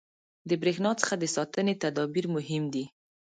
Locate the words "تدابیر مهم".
1.83-2.63